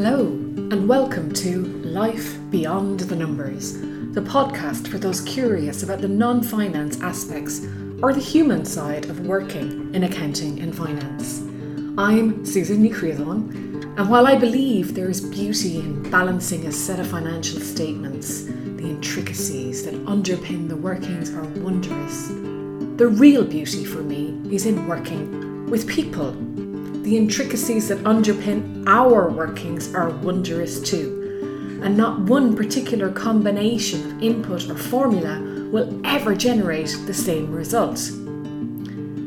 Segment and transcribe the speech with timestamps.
[0.00, 3.72] Hello, and welcome to Life Beyond the Numbers,
[4.12, 7.66] the podcast for those curious about the non finance aspects
[8.00, 11.40] or the human side of working in accounting and finance.
[11.98, 17.08] I'm Susan Nicriadon, and while I believe there is beauty in balancing a set of
[17.08, 22.28] financial statements, the intricacies that underpin the workings are wondrous.
[22.98, 26.36] The real beauty for me is in working with people
[27.08, 34.22] the intricacies that underpin our workings are wondrous too, and not one particular combination of
[34.22, 35.38] input or formula
[35.70, 37.98] will ever generate the same result.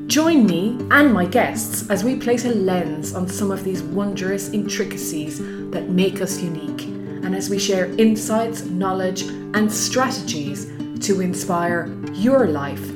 [0.07, 4.49] Join me and my guests as we place a lens on some of these wondrous
[4.49, 5.37] intricacies
[5.70, 6.81] that make us unique,
[7.23, 9.21] and as we share insights, knowledge,
[9.53, 10.65] and strategies
[11.05, 12.91] to inspire your life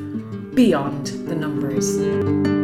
[0.55, 2.54] beyond the numbers.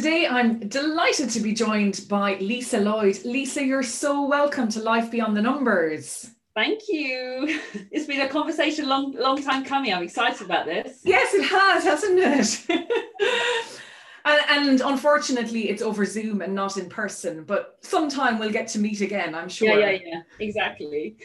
[0.00, 3.22] Today, I'm delighted to be joined by Lisa Lloyd.
[3.22, 6.30] Lisa, you're so welcome to Life Beyond the Numbers.
[6.54, 7.60] Thank you.
[7.90, 9.92] It's been a conversation long, long time coming.
[9.92, 11.00] I'm excited about this.
[11.04, 12.66] Yes, it has, hasn't it?
[14.24, 17.44] and, and, unfortunately, it's over Zoom and not in person.
[17.44, 19.34] But sometime we'll get to meet again.
[19.34, 19.78] I'm sure.
[19.78, 20.22] Yeah, yeah, yeah.
[20.38, 21.18] Exactly.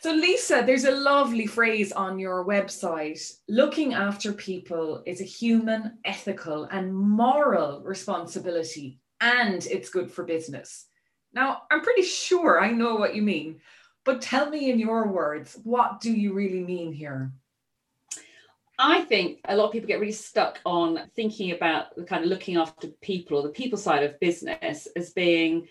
[0.00, 5.98] So, Lisa, there's a lovely phrase on your website looking after people is a human,
[6.04, 10.86] ethical, and moral responsibility, and it's good for business.
[11.32, 13.60] Now, I'm pretty sure I know what you mean,
[14.04, 17.32] but tell me in your words, what do you really mean here?
[18.78, 22.30] I think a lot of people get really stuck on thinking about the kind of
[22.30, 25.68] looking after people or the people side of business as being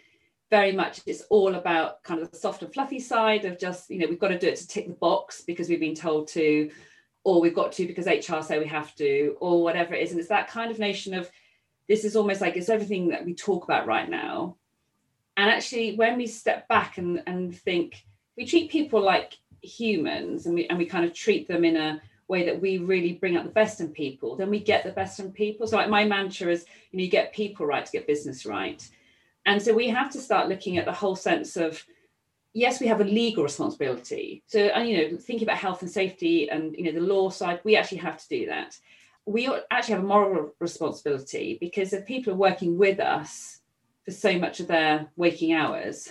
[0.53, 3.97] very much it's all about kind of the soft and fluffy side of just you
[3.97, 6.69] know we've got to do it to tick the box because we've been told to
[7.23, 10.11] or we've got to because hr say we have to or whatever it is.
[10.11, 11.27] And it's that kind of notion of
[11.89, 14.57] this is almost like it's everything that we talk about right now.
[15.37, 18.05] And actually when we step back and, and think
[18.37, 21.99] we treat people like humans and we and we kind of treat them in a
[22.27, 25.19] way that we really bring out the best in people then we get the best
[25.19, 25.65] in people.
[25.65, 28.87] So like my mantra is you know you get people right to get business right
[29.45, 31.83] and so we have to start looking at the whole sense of
[32.53, 34.43] yes we have a legal responsibility.
[34.47, 37.59] So and you know thinking about health and safety and you know the law side
[37.63, 38.77] we actually have to do that.
[39.25, 43.59] We actually have a moral responsibility because if people are working with us
[44.05, 46.09] for so much of their waking hours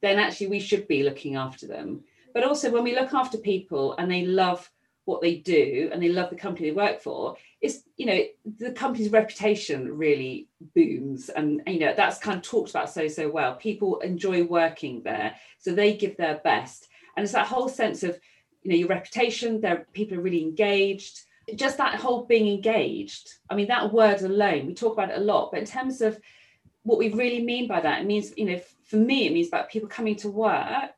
[0.00, 2.02] then actually we should be looking after them.
[2.34, 4.70] But also when we look after people and they love
[5.04, 8.20] what they do and they love the company they work for it's you know
[8.58, 13.30] the company's reputation really booms and you know that's kind of talked about so so
[13.30, 13.54] well.
[13.54, 16.88] People enjoy working there so they give their best.
[17.16, 18.18] And it's that whole sense of
[18.62, 21.22] you know your reputation there people are really engaged.
[21.54, 25.20] Just that whole being engaged i mean that word alone we talk about it a
[25.20, 26.16] lot but in terms of
[26.84, 29.68] what we really mean by that it means you know for me it means about
[29.68, 30.94] people coming to work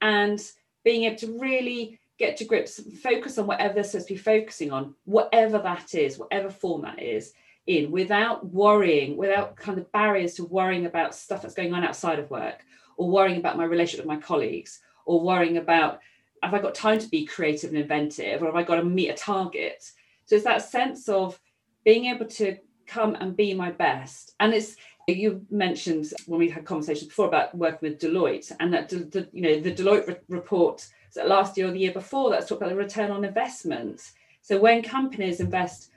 [0.00, 0.40] and
[0.82, 4.72] being able to really get to grips, focus on whatever they're supposed to be focusing
[4.72, 7.32] on, whatever that is, whatever form that is,
[7.66, 12.18] in without worrying, without kind of barriers to worrying about stuff that's going on outside
[12.18, 12.64] of work,
[12.96, 16.00] or worrying about my relationship with my colleagues, or worrying about
[16.42, 19.10] have I got time to be creative and inventive, or have I got to meet
[19.10, 19.84] a target?
[20.24, 21.38] So it's that sense of
[21.84, 22.56] being able to
[22.86, 24.34] come and be my best.
[24.40, 24.76] And it's
[25.08, 29.42] you mentioned when we had conversations before about working with Deloitte, and that the, you
[29.42, 30.86] know the Deloitte re- report
[31.16, 34.12] last year or the year before, that's talked about the return on investment.
[34.40, 35.90] So when companies invest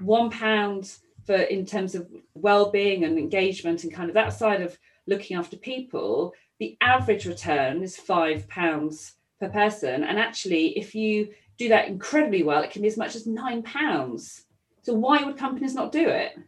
[0.00, 4.78] one pound for in terms of well-being and engagement and kind of that side of
[5.06, 10.04] looking after people, the average return is five pounds per person.
[10.04, 11.28] And actually, if you
[11.58, 14.44] do that incredibly well, it can be as much as nine pounds.
[14.82, 16.38] So why would companies not do it?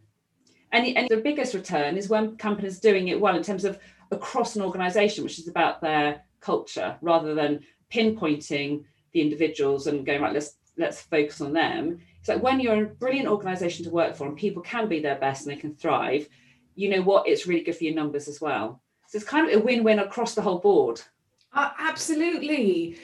[0.71, 3.79] And, and the biggest return is when companies are doing it well in terms of
[4.11, 7.59] across an organization, which is about their culture rather than
[7.91, 8.83] pinpointing
[9.13, 11.99] the individuals and going right let's let's focus on them.
[12.19, 15.17] It's like when you're a brilliant organization to work for and people can be their
[15.17, 16.27] best and they can thrive
[16.79, 17.27] you know what?
[17.27, 18.81] It's really good for your numbers as well.
[19.09, 21.01] So it's kind of a win-win across the whole board.
[21.51, 22.97] Uh, absolutely.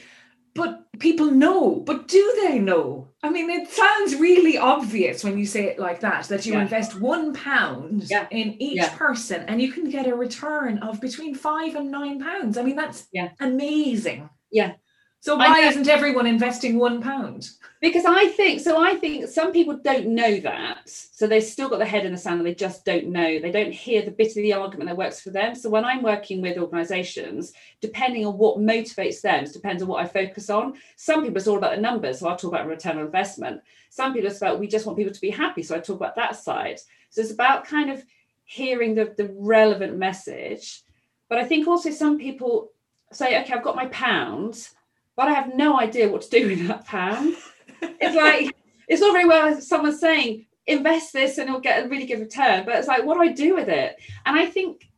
[0.53, 3.09] But people know but do they know?
[3.21, 6.61] I mean it sounds really obvious when you say it like that that you yeah.
[6.61, 8.27] invest one pound yeah.
[8.31, 8.95] in each yeah.
[8.95, 12.57] person and you can get a return of between five and nine pounds.
[12.57, 13.07] I mean that's
[13.41, 14.73] amazing yeah.
[15.19, 17.49] So why isn't everyone investing one pound?
[17.81, 18.79] Because I think so.
[18.81, 22.17] I think some people don't know that, so they've still got their head in the
[22.17, 23.39] sand, and they just don't know.
[23.39, 25.55] They don't hear the bit of the argument that works for them.
[25.55, 30.07] So when I'm working with organisations, depending on what motivates them, depends on what I
[30.07, 30.75] focus on.
[30.95, 33.61] Some people it's all about the numbers, so I'll talk about return on investment.
[33.89, 36.15] Some people it's about we just want people to be happy, so I talk about
[36.17, 36.79] that side.
[37.09, 38.05] So it's about kind of
[38.43, 40.83] hearing the, the relevant message.
[41.29, 42.71] But I think also some people
[43.11, 44.69] say, okay, I've got my pound,
[45.15, 47.35] but I have no idea what to do with that pound.
[47.81, 48.55] it's like,
[48.87, 52.65] it's not very well someone saying, invest this and it'll get a really good return.
[52.65, 53.97] But it's like, what do I do with it?
[54.25, 54.89] And I think,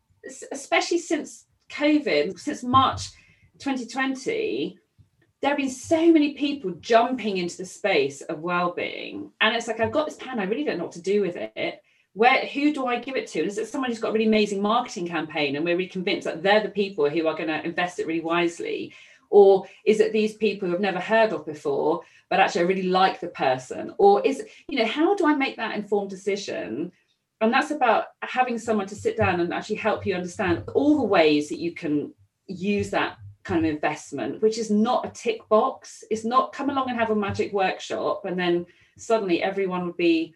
[0.51, 3.11] especially since COVID, since March
[3.59, 4.79] 2020,
[5.41, 9.79] there have been so many people jumping into the space of well-being and it's like
[9.79, 11.81] i've got this pen i really don't know what to do with it
[12.17, 13.45] where who do i give it to?
[13.45, 16.41] Is it someone who's got a really amazing marketing campaign and we're really convinced that
[16.41, 18.91] they're the people who are going to invest it really wisely?
[19.29, 22.89] Or is it these people who have never heard of before but actually i really
[22.89, 23.93] like the person?
[23.99, 26.91] Or is you know how do i make that informed decision?
[27.39, 31.03] And that's about having someone to sit down and actually help you understand all the
[31.03, 32.15] ways that you can
[32.47, 36.03] use that kind of investment, which is not a tick box.
[36.09, 38.65] It's not come along and have a magic workshop and then
[38.97, 40.33] suddenly everyone would be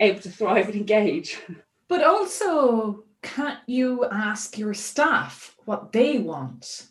[0.00, 1.40] able to thrive and engage.
[1.88, 6.86] But also, can't you ask your staff what they want?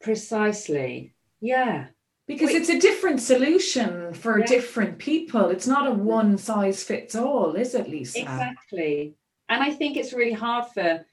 [0.00, 1.14] Precisely.
[1.40, 1.86] Yeah.
[2.26, 2.56] Because Wait.
[2.56, 4.46] it's a different solution for yeah.
[4.46, 5.50] different people.
[5.50, 8.22] It's not a one size fits all, is it, Lisa?
[8.22, 9.14] Exactly.
[9.48, 11.06] And I think it's really hard for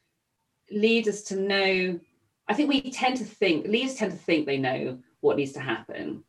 [0.72, 2.00] leaders to know
[2.48, 5.60] I think we tend to think leaders tend to think they know what needs to
[5.60, 6.24] happen.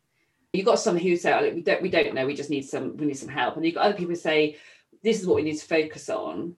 [0.53, 2.97] You've got some who say, oh, we don't we don't know, we just need some
[2.97, 3.57] we need some help.
[3.57, 4.57] And you've got other people who say,
[5.05, 6.57] this is what we need to focus on.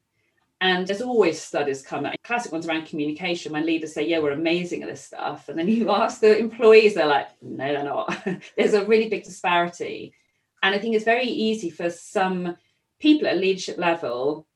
[0.63, 3.53] And there's always studies come out, classic ones around communication.
[3.53, 5.49] When leaders say, Yeah, we're amazing at this stuff.
[5.49, 8.17] And then you ask the employees, they're like, No, they're not.
[8.57, 10.15] there's a really big disparity.
[10.63, 12.57] And I think it's very easy for some
[12.99, 14.47] people at leadership level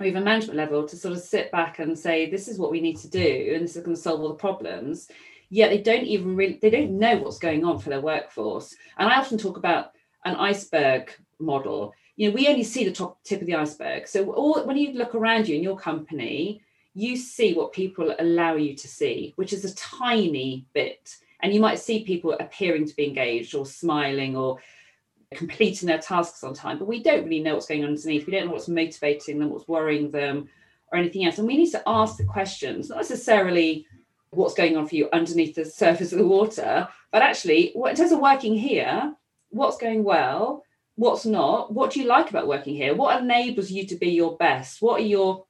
[0.00, 2.80] or even management level to sort of sit back and say this is what we
[2.80, 5.08] need to do and this is going to solve all the problems
[5.48, 9.08] yet they don't even really they don't know what's going on for their workforce and
[9.08, 9.92] i often talk about
[10.24, 14.32] an iceberg model you know we only see the top tip of the iceberg so
[14.32, 16.60] all when you look around you in your company
[16.94, 21.60] you see what people allow you to see which is a tiny bit and you
[21.60, 24.58] might see people appearing to be engaged or smiling or
[25.34, 28.26] completing their tasks on time, but we don't really know what's going on underneath.
[28.26, 30.48] We don't know what's motivating them, what's worrying them,
[30.92, 31.38] or anything else.
[31.38, 33.86] And we need to ask the questions, not necessarily
[34.30, 37.96] what's going on for you underneath the surface of the water, but actually, what, in
[37.96, 39.14] terms of working here,
[39.50, 40.62] what's going well,
[40.96, 44.36] what's not, what do you like about working here, what enables you to be your
[44.36, 45.44] best, what are your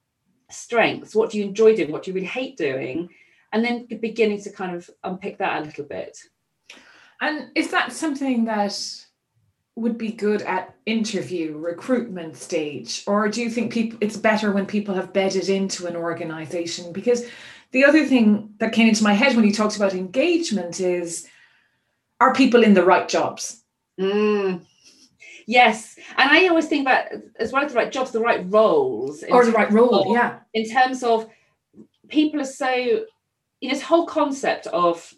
[0.51, 3.09] strengths, what do you enjoy doing, what do you really hate doing,
[3.53, 6.19] and then beginning to kind of unpick that a little bit.
[7.21, 8.79] And is that something that
[9.77, 13.05] would be good at interview recruitment stage?
[13.07, 16.93] Or do you think people it's better when people have bedded into an organization?
[16.93, 17.25] Because
[17.73, 21.27] the other thing that came into my head when you talked about engagement is
[22.21, 23.63] are people in the right jobs?
[24.01, 24.63] Mm.
[25.47, 25.97] Yes.
[26.17, 27.07] And i always think about
[27.39, 30.41] as well as the right jobs the right roles or the right role of, yeah.
[30.55, 31.29] in terms of
[32.09, 35.15] people are so you know this whole concept of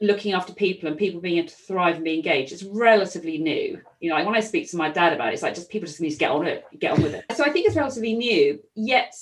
[0.00, 3.80] looking after people and people being able to thrive and be engaged it's relatively new.
[4.00, 5.86] You know like when i speak to my dad about it it's like just people
[5.86, 7.24] just need to get on it get on with it.
[7.34, 9.14] So i think it's relatively new yet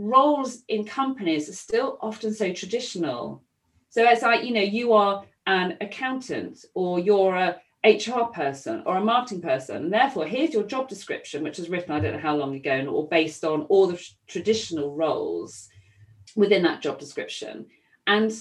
[0.00, 3.42] roles in companies are still often so traditional.
[3.90, 8.96] So it's like you know you are an accountant or you're a hr person or
[8.96, 12.18] a marketing person and therefore here's your job description which was written i don't know
[12.18, 15.68] how long ago or based on all the traditional roles
[16.36, 17.66] within that job description.
[18.06, 18.32] And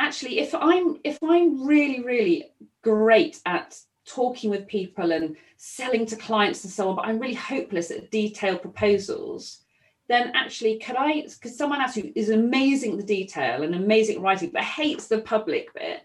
[0.00, 2.50] actually if i'm if i'm really really
[2.82, 7.34] great at talking with people and selling to clients and so on but i'm really
[7.34, 9.60] hopeless at detailed proposals
[10.08, 14.16] then actually could i because someone else who is amazing at the detail and amazing
[14.16, 16.00] at writing but hates the public bit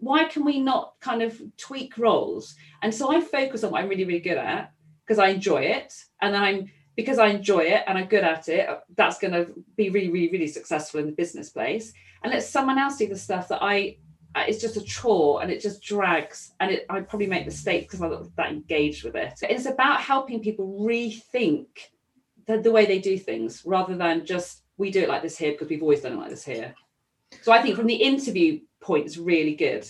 [0.00, 3.88] why can we not kind of tweak roles and so i focus on what i'm
[3.88, 4.72] really really good at
[5.04, 8.68] because i enjoy it and i'm because I enjoy it and I'm good at it,
[8.96, 11.92] that's going to be really, really, really successful in the business place.
[12.24, 13.98] And let someone else do the stuff that I,
[14.34, 16.54] it's just a chore and it just drags.
[16.58, 19.34] And it, I probably make mistakes because I'm not that engaged with it.
[19.42, 21.66] It's about helping people rethink
[22.48, 25.52] the, the way they do things rather than just, we do it like this here
[25.52, 26.74] because we've always done it like this here.
[27.42, 29.86] So I think from the interview point, it's really good.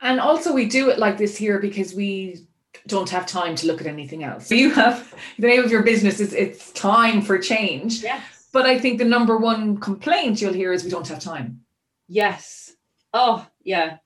[0.00, 2.46] And also, we do it like this here because we
[2.86, 4.48] don't have time to look at anything else.
[4.48, 8.02] So you have the name of your business is it's time for change.
[8.02, 8.48] Yes.
[8.52, 11.60] But I think the number one complaint you'll hear is we don't have time.
[12.08, 12.74] Yes.
[13.14, 13.98] Oh, yeah.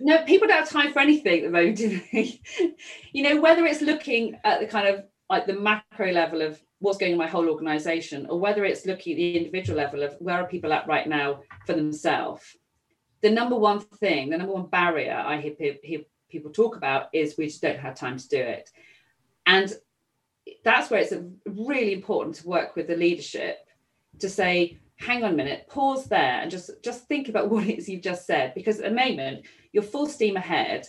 [0.00, 2.40] No, people don't have time for anything at the moment, do they?
[3.12, 6.98] you know, whether it's looking at the kind of like the macro level of what's
[6.98, 10.16] going on in my whole organization, or whether it's looking at the individual level of
[10.18, 12.56] where are people at right now for themselves.
[13.22, 17.36] The number one thing, the number one barrier I hear, hear people talk about is
[17.36, 18.70] we just don't have time to do it.
[19.46, 19.72] And
[20.64, 21.14] that's where it's
[21.46, 23.58] really important to work with the leadership
[24.18, 27.78] to say, hang on a minute, pause there and just just think about what it
[27.78, 28.54] is you've just said.
[28.54, 30.86] Because at the moment, you're full steam ahead,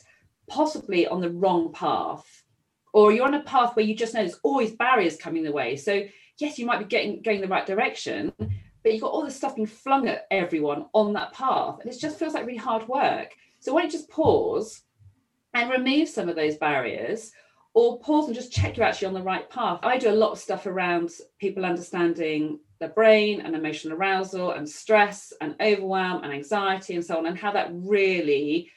[0.48, 2.44] possibly on the wrong path,
[2.94, 5.76] or you're on a path where you just know there's always barriers coming the way.
[5.76, 6.04] So
[6.40, 8.34] yes, you might be getting going the right direction,
[8.84, 11.80] but you've got all this stuff being flung at everyone on that path.
[11.80, 13.32] And it just feels like really hard work.
[13.60, 14.82] So why don't you just pause
[15.54, 17.32] and remove some of those barriers
[17.74, 19.80] or pause and just check you're actually on the right path.
[19.84, 24.68] I do a lot of stuff around people understanding their brain and emotional arousal and
[24.68, 28.70] stress and overwhelm and anxiety and so on, and how that really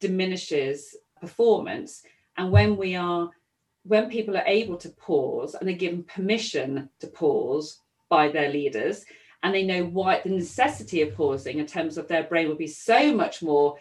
[0.00, 2.02] diminishes performance.
[2.36, 3.30] And when we are,
[3.84, 9.04] when people are able to pause and they're given permission to pause by their leaders,
[9.42, 12.66] and they know why the necessity of pausing in terms of their brain will be
[12.66, 13.76] so much more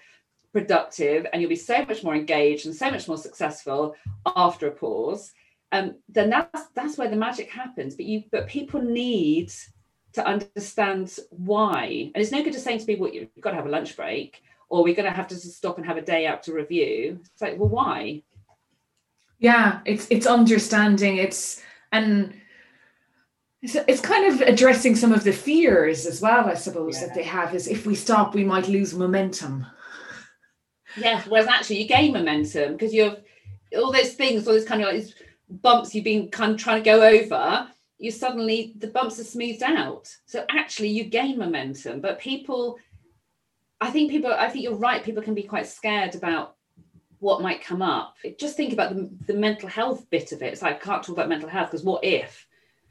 [0.52, 3.96] productive and you'll be so much more engaged and so much more successful
[4.36, 5.32] after a pause
[5.72, 7.96] um, then that's that's where the magic happens.
[7.96, 9.52] But you but people need
[10.14, 12.12] to understand why.
[12.14, 14.42] And it's no good just saying to people you've got to have a lunch break
[14.70, 17.20] or we're going to have to stop and have a day out to review.
[17.22, 18.24] It's like well why?
[19.38, 21.18] Yeah it's it's understanding.
[21.18, 21.62] It's
[21.92, 22.34] and
[23.62, 27.08] it's, it's kind of addressing some of the fears as well i suppose yeah.
[27.08, 29.66] that they have is if we stop we might lose momentum.
[30.98, 33.18] Yeah whereas actually you gain momentum because you've
[33.78, 35.06] all those things all those kind of like
[35.50, 37.68] bumps you've been kind of trying to go over
[38.00, 40.08] you suddenly the bumps are smoothed out.
[40.26, 42.78] So actually you gain momentum but people
[43.82, 46.56] i think people i think you're right people can be quite scared about
[47.20, 48.16] what might come up.
[48.40, 50.54] Just think about the, the mental health bit of it.
[50.54, 52.48] It's like i can't talk about mental health because what if?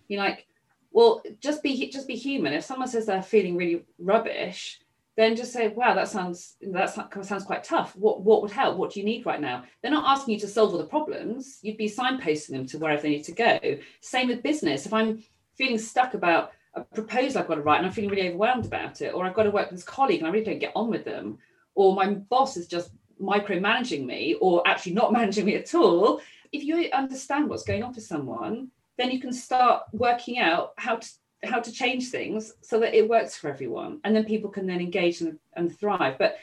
[0.07, 0.47] You're like
[0.91, 4.81] well just be just be human if someone says they're feeling really rubbish
[5.19, 7.97] then just say, wow, that sounds that sounds quite tough.
[7.97, 8.77] What what would help?
[8.77, 9.65] What do you need right now?
[9.83, 11.59] They're not asking you to solve all the problems.
[11.61, 13.59] You'd be signposting them to wherever they need to go.
[14.01, 14.87] Same with business.
[14.87, 15.25] If I'm
[15.57, 19.03] feeling stuck about a proposal I've got to write and I'm feeling really overwhelmed about
[19.03, 20.89] it, or I've got to work with this colleague and I really don't get on
[20.89, 21.39] with them,
[21.75, 26.21] or my boss is just micromanaging me or actually not managing me at all.
[26.53, 30.97] If you understand what's going on for someone, then you can start working out how
[30.97, 31.09] to
[31.45, 34.01] how to change things so that it works for everyone.
[34.03, 36.19] And then people can then engage and, and thrive.
[36.19, 36.37] But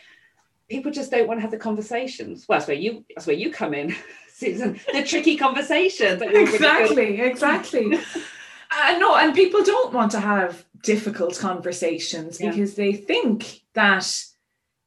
[0.69, 2.45] people just don't want to have the conversations.
[2.47, 3.95] Well that's where you that's where you come in
[4.33, 7.99] susan the tricky conversations exactly exactly.
[8.77, 12.49] Uh, no and people don't want to have difficult conversations yeah.
[12.49, 14.11] because they think that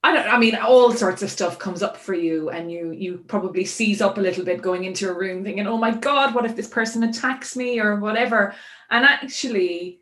[0.02, 3.24] I don't I mean all sorts of stuff comes up for you and you you
[3.26, 6.44] probably seize up a little bit going into a room thinking oh my god what
[6.44, 8.54] if this person attacks me or whatever
[8.90, 10.00] and actually,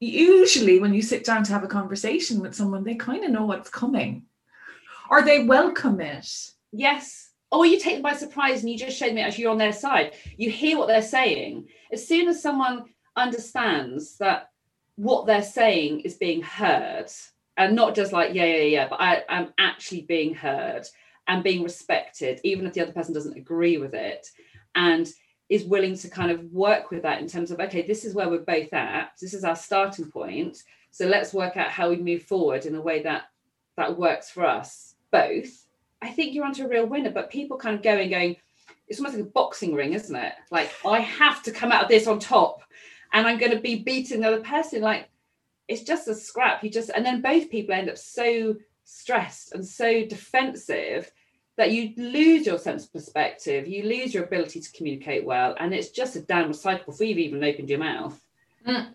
[0.00, 3.46] usually when you sit down to have a conversation with someone, they kind of know
[3.46, 4.24] what's coming
[5.10, 6.28] or they welcome it.
[6.72, 7.30] Yes.
[7.52, 9.58] Or you take them by surprise and you just show them it as you're on
[9.58, 10.14] their side.
[10.36, 11.68] You hear what they're saying.
[11.92, 14.50] As soon as someone understands that
[14.96, 17.10] what they're saying is being heard
[17.56, 20.86] and not just like, yeah, yeah, yeah, but I, I'm actually being heard
[21.28, 24.26] and being respected, even if the other person doesn't agree with it.
[24.74, 25.08] And
[25.48, 28.28] is willing to kind of work with that in terms of okay this is where
[28.28, 32.22] we're both at this is our starting point so let's work out how we move
[32.22, 33.24] forward in a way that
[33.76, 35.66] that works for us both
[36.00, 38.36] i think you're onto a real winner but people kind of going going
[38.88, 41.88] it's almost like a boxing ring isn't it like i have to come out of
[41.88, 42.62] this on top
[43.12, 45.08] and i'm going to be beating the other person like
[45.68, 48.54] it's just a scrap you just and then both people end up so
[48.84, 51.10] stressed and so defensive
[51.56, 55.72] that you lose your sense of perspective, you lose your ability to communicate well, and
[55.72, 58.20] it's just a downward cycle before you've even opened your mouth.
[58.66, 58.92] Mm.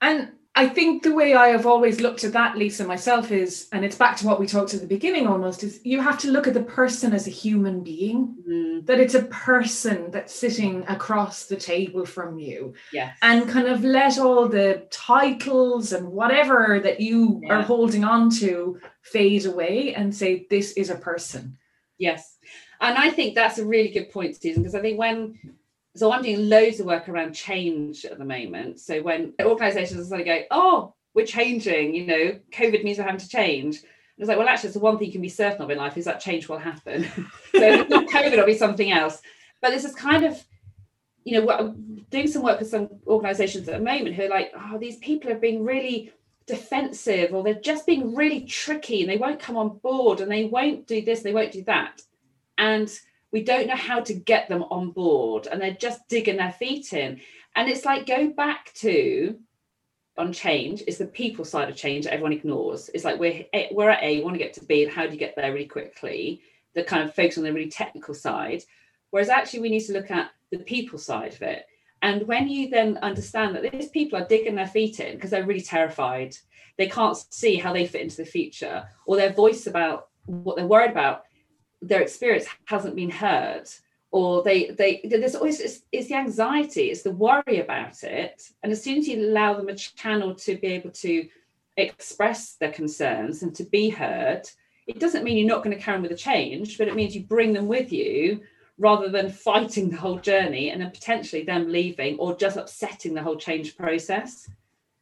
[0.00, 3.84] And I think the way I have always looked at that, Lisa, myself is, and
[3.84, 6.48] it's back to what we talked at the beginning almost, is you have to look
[6.48, 8.84] at the person as a human being, mm.
[8.86, 12.74] that it's a person that's sitting across the table from you.
[12.92, 13.16] Yes.
[13.22, 17.58] And kind of let all the titles and whatever that you yeah.
[17.58, 21.56] are holding on to fade away and say, this is a person
[21.98, 22.38] Yes.
[22.80, 25.38] And I think that's a really good point, Susan, because I think when
[25.96, 28.80] so I'm doing loads of work around change at the moment.
[28.80, 33.04] So when organizations are sort of going, oh, we're changing, you know, COVID means we're
[33.04, 33.76] having to change.
[33.78, 35.78] And it's like, well, actually, it's the one thing you can be certain of in
[35.78, 37.04] life is that change will happen.
[37.54, 39.20] so if not COVID, it'll be something else.
[39.60, 40.42] But this is kind of,
[41.24, 41.74] you know,
[42.10, 45.32] doing some work with some organizations at the moment who are like, oh, these people
[45.32, 46.12] are being really
[46.46, 50.44] defensive or they're just being really tricky and they won't come on board and they
[50.44, 52.00] won't do this, they won't do that.
[52.56, 52.90] And
[53.32, 56.92] we don't know how to get them on board and they're just digging their feet
[56.92, 57.20] in.
[57.54, 59.38] And it's like go back to
[60.16, 62.90] on change is the people side of change that everyone ignores.
[62.92, 65.06] It's like we're eh, we're at A, we want to get to B, and how
[65.06, 66.42] do you get there really quickly?
[66.74, 68.62] The kind of focus on the really technical side.
[69.10, 71.64] Whereas actually we need to look at the people side of it.
[72.02, 75.46] And when you then understand that these people are digging their feet in because they're
[75.46, 76.36] really terrified,
[76.76, 80.66] they can't see how they fit into the future, or their voice about what they're
[80.66, 81.24] worried about,
[81.80, 83.68] their experience hasn't been heard,
[84.10, 88.50] or they they there's always it's, it's the anxiety, it's the worry about it.
[88.62, 91.28] And as soon as you allow them a channel to be able to
[91.76, 94.48] express their concerns and to be heard,
[94.86, 97.14] it doesn't mean you're not going to carry on with the change, but it means
[97.14, 98.40] you bring them with you
[98.78, 103.22] rather than fighting the whole journey and then potentially them leaving or just upsetting the
[103.22, 104.48] whole change process.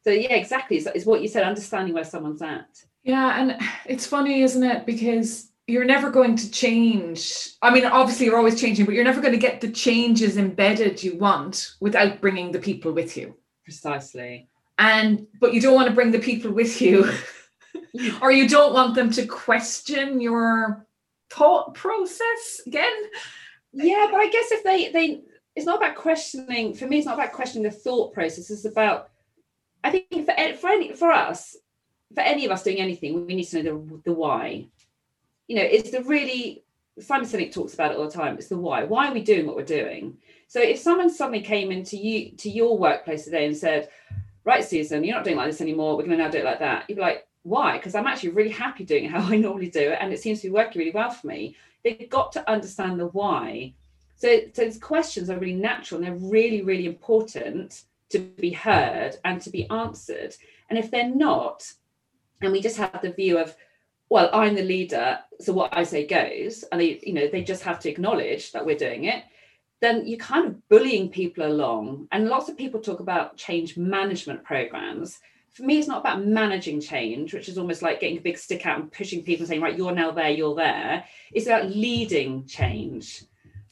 [0.03, 0.77] So yeah, exactly.
[0.77, 2.83] It's, it's what you said, understanding where someone's at.
[3.03, 4.85] Yeah, and it's funny, isn't it?
[4.85, 7.49] Because you're never going to change.
[7.61, 11.03] I mean, obviously you're always changing, but you're never going to get the changes embedded
[11.03, 13.35] you want without bringing the people with you.
[13.65, 14.47] Precisely.
[14.79, 17.11] And but you don't want to bring the people with you,
[18.21, 20.85] or you don't want them to question your
[21.29, 23.03] thought process again
[23.73, 25.21] yeah but i guess if they they
[25.55, 29.09] it's not about questioning for me it's not about questioning the thought process it's about
[29.83, 31.57] i think for for any for us
[32.13, 34.65] for any of us doing anything we need to know the, the why
[35.47, 36.63] you know it's the really
[36.99, 39.45] simon sinek talks about it all the time it's the why why are we doing
[39.45, 43.55] what we're doing so if someone suddenly came into you to your workplace today and
[43.55, 43.89] said
[44.45, 46.59] right susan you're not doing like this anymore we're going to now do it like
[46.59, 49.91] that you'd be like why because i'm actually really happy doing how i normally do
[49.91, 51.55] it and it seems to be working really well for me
[51.87, 53.73] they've got to understand the why.
[54.15, 59.17] So, so these questions are really natural and they're really, really important to be heard
[59.25, 60.35] and to be answered.
[60.69, 61.71] And if they're not,
[62.41, 63.55] and we just have the view of,
[64.09, 67.63] well, I'm the leader, so what I say goes, and they, you know, they just
[67.63, 69.23] have to acknowledge that we're doing it,
[69.79, 72.07] then you're kind of bullying people along.
[72.11, 75.19] And lots of people talk about change management programs
[75.57, 78.67] for me, it's not about managing change, which is almost like getting a big stick
[78.67, 81.03] out and pushing people and saying, right, you're now there, you're there.
[81.33, 83.23] It's about leading change.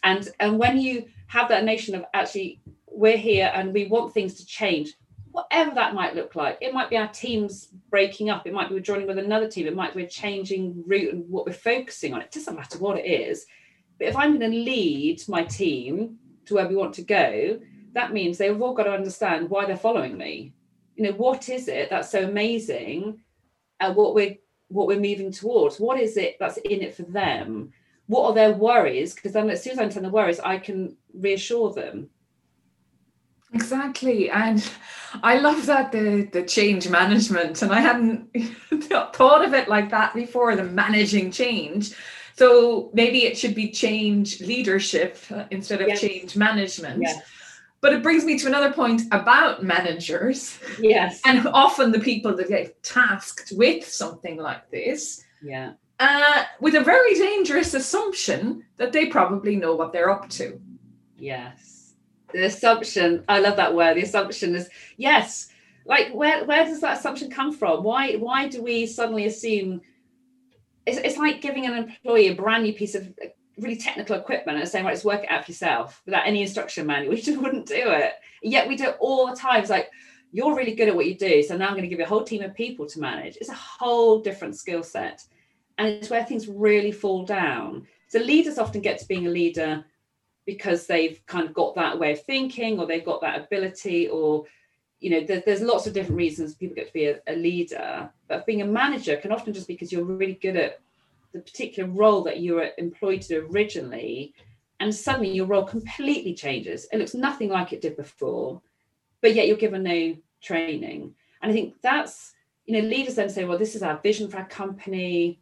[0.03, 4.33] And, and when you have that notion of actually, we're here and we want things
[4.35, 4.93] to change,
[5.35, 8.75] whatever that might look like, it might be our teams breaking up, it might be
[8.75, 12.13] we're joining with another team, it might be we're changing route and what we're focusing
[12.13, 12.21] on.
[12.21, 13.45] It doesn't matter what it is.
[13.99, 17.59] But if I'm going to lead my team to where we want to go,
[17.91, 20.53] that means they've all got to understand why they're following me.
[20.95, 23.19] You know what is it that's so amazing
[23.81, 24.37] and what we're
[24.69, 25.81] what we're moving towards?
[25.81, 27.73] What is it that's in it for them?
[28.07, 29.13] What are their worries?
[29.13, 32.09] Because then as soon as i understand the worries i can reassure them
[33.55, 34.69] exactly and
[35.23, 38.29] i love that the the change management and i hadn't
[39.13, 41.93] thought of it like that before the managing change
[42.37, 46.01] so maybe it should be change leadership uh, instead of yes.
[46.01, 47.21] change management yes
[47.85, 50.57] but it brings me to another point about managers.
[50.79, 51.21] Yes.
[51.23, 55.23] And often the people that get tasked with something like this.
[55.43, 55.73] Yeah.
[55.99, 60.59] Uh, with a very dangerous assumption that they probably know what they're up to.
[61.19, 61.84] Yes.
[62.33, 63.95] The assumption, I love that word.
[63.95, 65.49] The assumption is yes.
[65.85, 67.83] Like where where does that assumption come from?
[67.83, 69.81] Why why do we suddenly assume
[70.85, 74.59] it's, it's like giving an employee a brand new piece of uh, really technical equipment
[74.59, 77.13] and saying, right, let's work it out for yourself without any instruction manual.
[77.15, 78.13] We just wouldn't do it.
[78.43, 79.61] yet we do it all the time.
[79.61, 79.89] It's like,
[80.31, 81.41] you're really good at what you do.
[81.43, 83.37] So now I'm going to give you a whole team of people to manage.
[83.37, 85.23] It's a whole different skill set.
[85.77, 87.87] And it's where things really fall down.
[88.09, 89.85] So leaders often get to being a leader
[90.45, 94.45] because they've kind of got that way of thinking or they've got that ability or
[94.99, 98.09] you know there, there's lots of different reasons people get to be a, a leader
[98.27, 100.79] but being a manager can often just because you're really good at
[101.35, 104.33] the particular role that you were employed to originally,
[104.79, 106.87] and suddenly your role completely changes.
[106.91, 108.61] It looks nothing like it did before,
[109.21, 111.13] but yet you're given no training.
[111.41, 112.33] And I think that's,
[112.65, 115.39] you know, leaders then say, well, this is our vision for our company.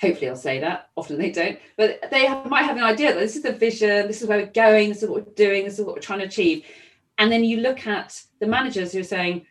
[0.00, 0.90] Hopefully, I'll say that.
[0.96, 4.06] Often they don't, but they have, might have an idea that this is the vision,
[4.06, 6.20] this is where we're going, this is what we're doing, this is what we're trying
[6.20, 6.64] to achieve.
[7.18, 9.46] And then you look at the managers who are saying,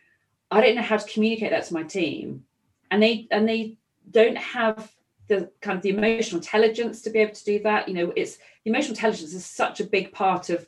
[0.50, 2.44] I don't know how to communicate that to my team.
[2.90, 3.76] And they and they
[4.10, 4.92] don't have
[5.30, 8.38] the kind of the emotional intelligence to be able to do that you know it's
[8.64, 10.66] emotional intelligence is such a big part of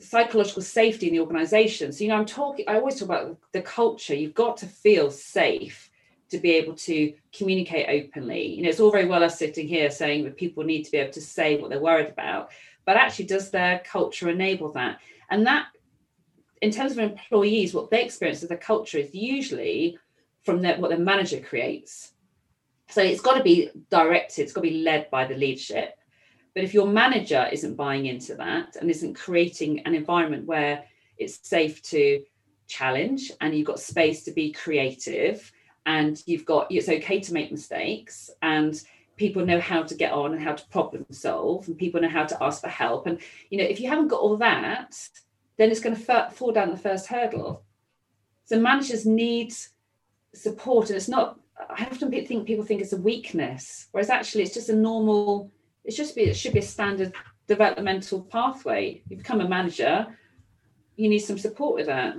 [0.00, 3.60] psychological safety in the organization so you know i'm talking i always talk about the
[3.60, 5.87] culture you've got to feel safe
[6.30, 8.46] to be able to communicate openly.
[8.46, 10.98] You know it's all very well us sitting here saying that people need to be
[10.98, 12.50] able to say what they're worried about
[12.88, 14.98] but actually does their culture enable that?
[15.28, 15.66] And that
[16.62, 19.98] in terms of employees what they experience as a culture is usually
[20.42, 22.12] from their, what their manager creates.
[22.88, 25.98] So it's got to be directed, it's got to be led by the leadership.
[26.54, 30.82] But if your manager isn't buying into that and isn't creating an environment where
[31.18, 32.24] it's safe to
[32.68, 35.52] challenge and you've got space to be creative
[35.86, 38.82] and you've got it's okay to make mistakes and
[39.16, 42.24] people know how to get on and how to problem solve and people know how
[42.24, 43.18] to ask for help and
[43.50, 44.94] you know if you haven't got all that
[45.58, 47.62] then it's going to fall down the first hurdle.
[48.46, 49.52] So managers need
[50.34, 51.38] support, and it's not.
[51.68, 55.50] I often think people think it's a weakness, whereas actually it's just a normal.
[55.84, 56.22] It should be.
[56.22, 57.12] It should be a standard
[57.46, 59.02] developmental pathway.
[59.08, 60.06] You become a manager,
[60.96, 62.16] you need some support with that.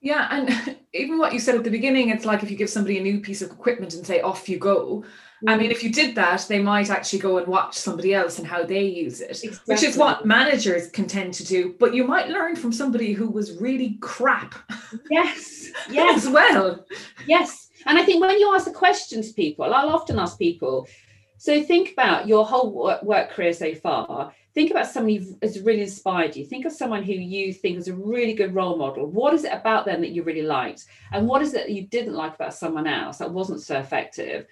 [0.00, 2.98] Yeah, and even what you said at the beginning, it's like if you give somebody
[2.98, 5.04] a new piece of equipment and say, off you go.
[5.44, 5.52] Mm.
[5.52, 8.46] I mean, if you did that, they might actually go and watch somebody else and
[8.46, 9.74] how they use it, exactly.
[9.74, 11.74] which is what managers can tend to do.
[11.78, 14.54] But you might learn from somebody who was really crap.
[15.10, 16.26] Yes, yes.
[16.26, 16.84] as well.
[17.26, 17.68] Yes.
[17.84, 20.88] And I think when you ask the question to people, I'll often ask people,
[21.36, 25.82] so think about your whole work career so far think about somebody who has really
[25.82, 26.44] inspired you.
[26.44, 29.06] Think of someone who you think is a really good role model.
[29.06, 30.84] What is it about them that you really liked?
[31.12, 34.46] And what is it that you didn't like about someone else that wasn't so effective?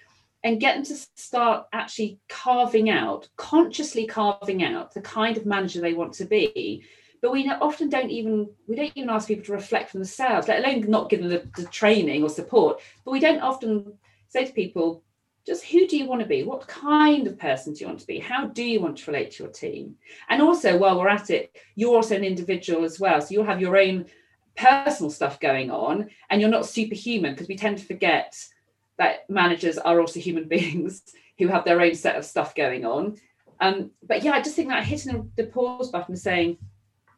[0.45, 5.81] And get them to start actually carving out, consciously carving out the kind of manager
[5.81, 6.85] they want to be.
[7.21, 10.63] But we often don't even we don't even ask people to reflect for themselves, let
[10.63, 12.79] alone not give them the, the training or support.
[13.03, 13.97] But we don't often
[14.29, 15.03] say to people,
[15.47, 16.43] just who do you want to be?
[16.43, 18.19] What kind of person do you want to be?
[18.19, 19.95] How do you want to relate to your team?
[20.29, 23.21] And also, while we're at it, you're also an individual as well.
[23.21, 24.05] So you'll have your own
[24.57, 28.35] personal stuff going on, and you're not superhuman because we tend to forget
[28.97, 31.01] that managers are also human beings
[31.39, 33.15] who have their own set of stuff going on.
[33.61, 36.57] Um, but yeah, I just think that hitting the pause button saying,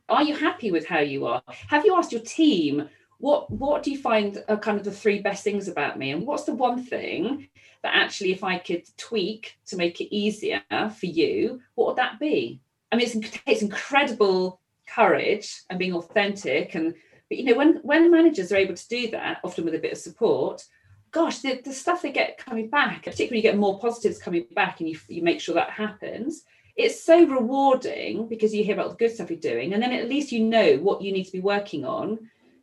[0.07, 1.41] are you happy with how you are?
[1.67, 2.89] Have you asked your team
[3.19, 6.11] what what do you find are kind of the three best things about me?
[6.11, 7.49] And what's the one thing
[7.83, 12.19] that actually if i could tweak to make it easier for you what would that
[12.19, 12.61] be?
[12.91, 16.95] I mean it takes incredible courage and being authentic and
[17.29, 19.91] but you know when when managers are able to do that often with a bit
[19.91, 20.63] of support
[21.11, 24.79] gosh the, the stuff they get coming back particularly you get more positives coming back
[24.79, 26.43] and you, you make sure that happens
[26.75, 30.09] it's so rewarding because you hear about the good stuff you're doing and then at
[30.09, 32.17] least you know what you need to be working on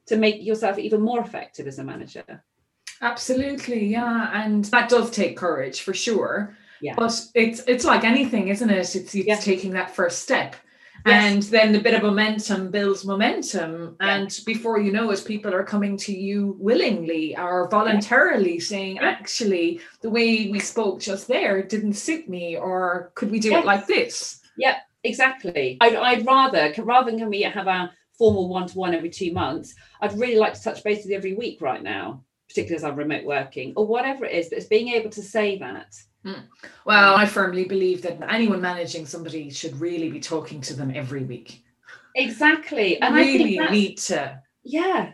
[0.07, 2.45] to make yourself even more effective as a manager.
[3.03, 6.57] Absolutely, yeah, and that does take courage for sure.
[6.81, 6.95] Yeah.
[6.97, 8.79] But it's it's like anything, isn't it?
[8.79, 9.37] It's, it's yeah.
[9.37, 10.57] taking that first step.
[11.05, 11.25] Yes.
[11.25, 13.97] And then the bit of momentum builds momentum.
[14.01, 14.17] Yeah.
[14.17, 18.61] And before you know it, people are coming to you willingly or voluntarily yeah.
[18.61, 23.51] saying, actually, the way we spoke just there didn't suit me, or could we do
[23.51, 23.63] yes.
[23.63, 24.41] it like this?
[24.59, 25.77] Yeah, exactly.
[25.81, 29.75] I'd, I'd rather, rather than we have our formal one to one every two months,
[30.01, 32.97] I'd really like to touch base with you every week right now, particularly as I'm
[32.97, 34.49] remote working or whatever it is.
[34.49, 35.95] But it's being able to say that.
[36.25, 36.43] Mm.
[36.85, 41.25] Well, I firmly believe that anyone managing somebody should really be talking to them every
[41.25, 41.63] week.
[42.15, 44.41] Exactly, and really I need to.
[44.65, 45.13] Yeah,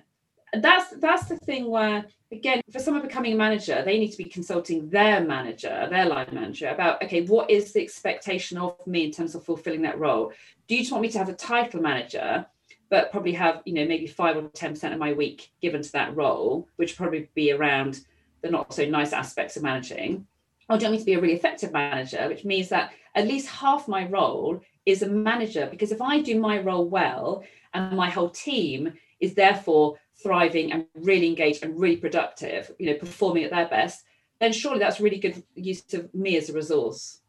[0.60, 4.24] that's that's the thing where again for someone becoming a manager they need to be
[4.24, 9.10] consulting their manager their line manager about okay what is the expectation of me in
[9.10, 10.32] terms of fulfilling that role
[10.68, 12.44] do you just want me to have a title manager
[12.92, 15.92] but probably have you know maybe five or ten percent of my week given to
[15.92, 18.00] that role, which probably be around
[18.42, 20.26] the not so nice aspects of managing.
[20.68, 23.26] Or do you want me to be a really effective manager, which means that at
[23.26, 25.66] least half my role is a manager?
[25.70, 30.84] Because if I do my role well and my whole team is therefore thriving and
[30.94, 34.04] really engaged and really productive, you know, performing at their best,
[34.38, 37.22] then surely that's really good use of me as a resource.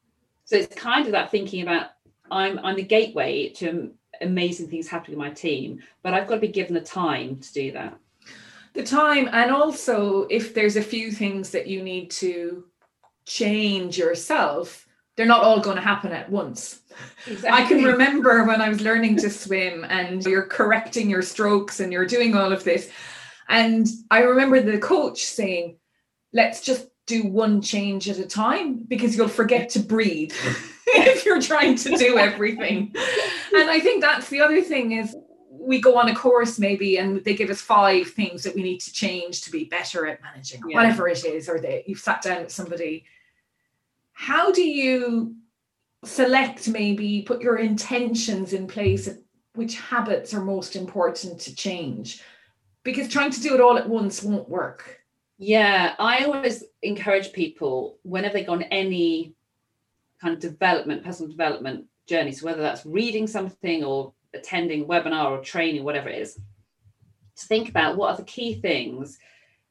[0.43, 1.91] So it's kind of that thinking about
[2.29, 6.41] I'm I'm the gateway to amazing things happening in my team, but I've got to
[6.41, 7.97] be given the time to do that.
[8.73, 12.65] The time, and also if there's a few things that you need to
[13.25, 16.81] change yourself, they're not all going to happen at once.
[17.27, 17.49] Exactly.
[17.49, 21.93] I can remember when I was learning to swim and you're correcting your strokes and
[21.93, 22.89] you're doing all of this.
[23.47, 25.77] And I remember the coach saying,
[26.33, 30.33] let's just do one change at a time because you'll forget to breathe
[30.87, 32.93] if you're trying to do everything.
[33.55, 35.15] And I think that's the other thing is
[35.49, 38.79] we go on a course maybe and they give us five things that we need
[38.81, 40.75] to change to be better at managing yeah.
[40.75, 43.05] whatever it is or that you've sat down with somebody
[44.11, 45.33] how do you
[46.03, 49.07] select maybe put your intentions in place
[49.53, 52.21] which habits are most important to change
[52.83, 55.03] because trying to do it all at once won't work
[55.37, 59.35] yeah, I always encourage people whenever they go on any
[60.23, 65.31] kind of development, personal development journey, so whether that's reading something or attending a webinar
[65.31, 66.39] or training, whatever it is,
[67.35, 69.19] to think about what are the key things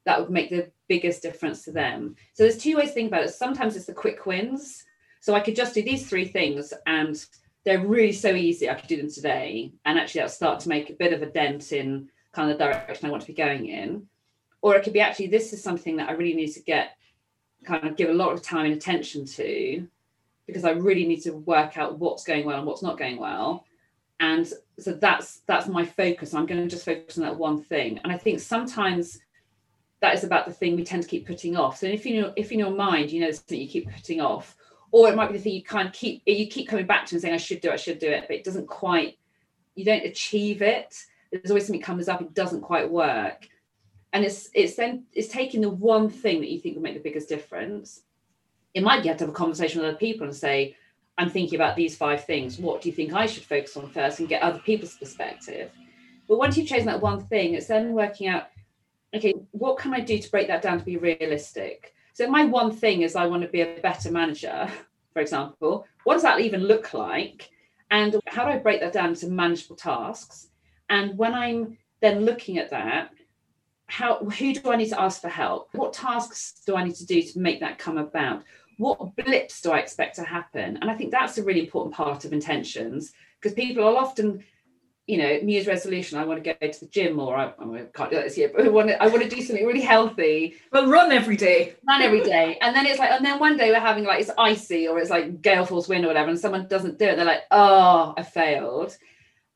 [0.04, 2.14] that would make the biggest difference to them.
[2.34, 3.30] So there's two ways to think about it.
[3.30, 4.84] Sometimes it's the quick wins.
[5.20, 7.24] So I could just do these three things and
[7.64, 8.68] they're really so easy.
[8.68, 9.72] I could do them today.
[9.84, 12.64] And actually that'll start to make a bit of a dent in kind of the
[12.64, 14.08] direction I want to be going in
[14.62, 16.96] or it could be actually this is something that I really need to get
[17.64, 19.86] kind of give a lot of time and attention to
[20.46, 23.64] because I really need to work out what's going well and what's not going well.
[24.20, 24.46] and
[24.78, 26.34] so that's that's my focus.
[26.34, 28.00] I'm going to just focus on that one thing.
[28.02, 29.18] And i think sometimes
[30.00, 31.78] that is about the thing we tend to keep putting off.
[31.78, 34.56] So if you know if in your mind you know something you keep putting off
[34.90, 37.14] or it might be the thing you kind of keep you keep coming back to
[37.14, 39.18] and saying i should do it i should do it but it doesn't quite
[39.74, 40.94] you don't achieve it.
[41.30, 43.48] There's always something comes up it doesn't quite work.
[44.12, 47.00] And it's it's then it's taking the one thing that you think will make the
[47.00, 48.02] biggest difference
[48.74, 50.76] it might be have to have a conversation with other people and say
[51.18, 52.58] I'm thinking about these five things.
[52.58, 55.70] What do you think I should focus on first and get other people's perspective?
[56.26, 58.48] But once you've chosen that one thing, it's then working out,
[59.14, 61.94] okay, what can I do to break that down to be realistic?
[62.14, 64.70] So my one thing is I want to be a better manager,
[65.12, 65.86] for example.
[66.04, 67.50] What does that even look like?
[67.90, 70.48] And how do I break that down into manageable tasks?
[70.88, 73.10] And when I'm then looking at that,
[73.86, 75.68] how who do I need to ask for help?
[75.72, 78.44] What tasks do I need to do to make that come about?
[78.82, 80.76] What blips do I expect to happen?
[80.80, 84.42] And I think that's a really important part of intentions because people are often,
[85.06, 87.86] you know, New Year's resolution, I want to go to the gym or I, I
[87.94, 89.82] can't do that this year, but I want to, I want to do something really
[89.82, 90.56] healthy.
[90.72, 91.76] Well, run every day.
[91.86, 92.58] Run every day.
[92.60, 95.10] And then it's like, and then one day we're having like, it's icy or it's
[95.10, 97.16] like gale force wind or whatever, and someone doesn't do it.
[97.16, 98.96] They're like, oh, I failed.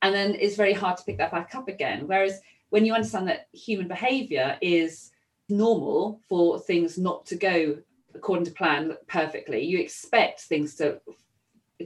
[0.03, 2.07] And then it's very hard to pick that back up again.
[2.07, 5.11] Whereas when you understand that human behavior is
[5.49, 7.79] normal for things not to go
[8.17, 11.01] according to plan perfectly you expect things to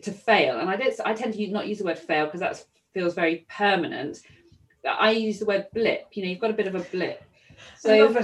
[0.03, 0.59] to fail.
[0.59, 2.65] And i don't i tend to not use the word fail because that
[2.95, 4.21] feels very permanent.
[4.85, 7.23] I use the word blip you know you've got a bit of a blip.
[7.79, 8.15] So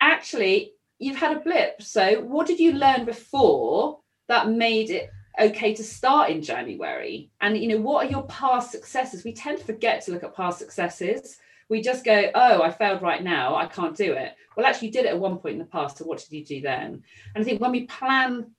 [0.00, 1.82] actually you've had a blip.
[1.82, 7.30] So what did you learn before that made it okay to start in january?
[7.40, 9.24] And you know what are your past successes?
[9.24, 11.38] We tend to forget to look at past successes
[11.68, 14.34] we just go, oh, I failed right now, I can't do it.
[14.56, 15.98] Well, actually, you did it at one point in the past.
[15.98, 17.02] So what did you do then?
[17.34, 18.52] And I think when we plan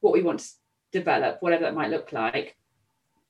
[0.00, 0.48] what we want to
[0.92, 2.56] develop, whatever that might look like,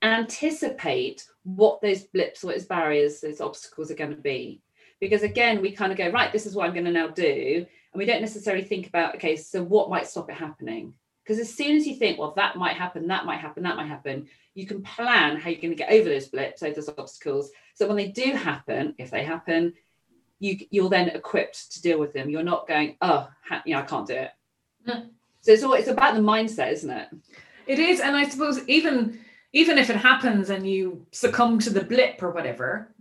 [0.02, 4.62] anticipate what those blips, what those barriers, those obstacles are going to be.
[5.00, 7.66] Because again, we kind of go, right, this is what I'm going to now do.
[7.92, 10.94] And we don't necessarily think about, okay, so what might stop it happening?
[11.22, 13.88] Because as soon as you think, well, that might happen, that might happen, that might
[13.88, 17.50] happen, you can plan how you're going to get over those blips, over those obstacles.
[17.76, 19.74] So when they do happen, if they happen,
[20.40, 22.30] you you're then equipped to deal with them.
[22.30, 24.30] You're not going, oh, ha- yeah, I can't do it.
[24.88, 25.10] Mm.
[25.42, 27.08] So it's all it's about the mindset, isn't it?
[27.66, 29.20] It is, and I suppose even
[29.52, 32.94] even if it happens and you succumb to the blip or whatever,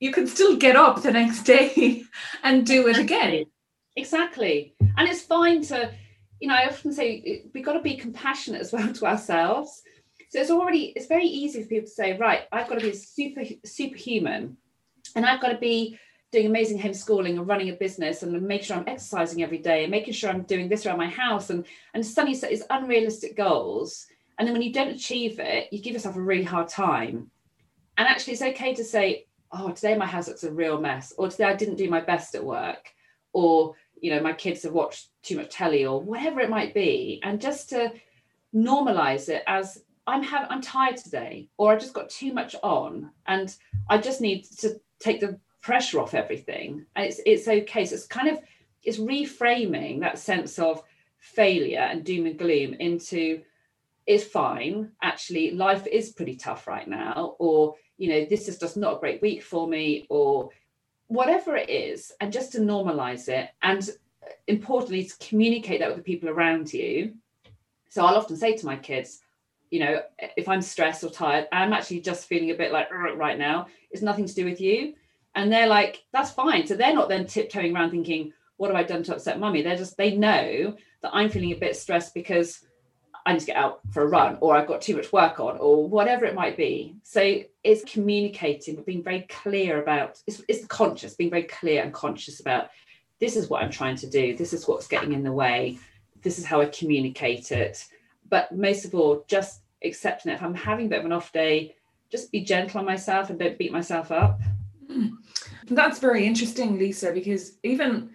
[0.00, 2.02] you can still get up the next day
[2.42, 3.46] and do it again.
[3.94, 5.92] Exactly, and it's fine to,
[6.40, 9.84] you know, I often say we've got to be compassionate as well to ourselves
[10.34, 12.92] so it's already it's very easy for people to say, right, I've got to be
[12.92, 14.56] super superhuman,
[15.14, 15.96] and I've got to be
[16.32, 19.92] doing amazing homeschooling and running a business and making sure I'm exercising every day and
[19.92, 24.06] making sure I'm doing this around my house and and suddenly set these unrealistic goals.
[24.36, 27.30] And then when you don't achieve it, you give yourself a really hard time.
[27.96, 31.28] And actually, it's okay to say, oh, today my house looks a real mess, or
[31.28, 32.92] today I didn't do my best at work,
[33.32, 37.20] or you know, my kids have watched too much telly, or whatever it might be,
[37.22, 37.92] and just to
[38.52, 43.10] normalize it as I'm have I'm tired today, or I just got too much on,
[43.26, 43.54] and
[43.88, 46.84] I just need to take the pressure off everything.
[46.94, 47.86] And it's it's okay.
[47.86, 48.38] So it's kind of
[48.82, 50.82] it's reframing that sense of
[51.18, 53.42] failure and doom and gloom into
[54.06, 54.92] it's fine.
[55.02, 59.00] Actually, life is pretty tough right now, or you know, this is just not a
[59.00, 60.50] great week for me, or
[61.06, 63.88] whatever it is, and just to normalize it and
[64.22, 67.14] uh, importantly to communicate that with the people around you.
[67.88, 69.20] So I'll often say to my kids,
[69.74, 70.00] you know,
[70.36, 73.66] if I'm stressed or tired, I'm actually just feeling a bit like right now.
[73.90, 74.94] It's nothing to do with you.
[75.34, 76.64] And they're like, that's fine.
[76.64, 79.62] So they're not then tiptoeing around thinking, what have I done to upset mummy?
[79.62, 82.64] They're just, they know that I'm feeling a bit stressed because
[83.26, 85.58] I need to get out for a run or I've got too much work on
[85.58, 86.94] or whatever it might be.
[87.02, 91.92] So it's communicating, but being very clear about it's, it's conscious, being very clear and
[91.92, 92.70] conscious about
[93.18, 94.36] this is what I'm trying to do.
[94.36, 95.80] This is what's getting in the way.
[96.22, 97.84] This is how I communicate it.
[98.28, 100.36] But most of all, just accepting it.
[100.36, 101.76] If I'm having a bit of an off day,
[102.10, 104.40] just be gentle on myself and don't beat myself up.
[104.90, 105.12] Mm.
[105.68, 108.10] That's very interesting, Lisa, because even